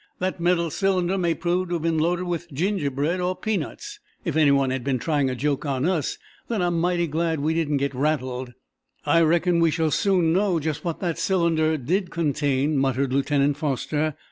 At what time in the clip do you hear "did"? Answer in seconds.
11.77-12.09